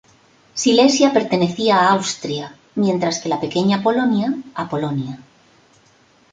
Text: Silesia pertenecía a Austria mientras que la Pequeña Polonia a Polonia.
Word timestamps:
Silesia 0.59 1.11
pertenecía 1.13 1.75
a 1.79 1.89
Austria 1.91 2.55
mientras 2.73 3.19
que 3.19 3.29
la 3.29 3.39
Pequeña 3.39 3.83
Polonia 3.83 4.33
a 4.55 4.67
Polonia. 4.67 5.19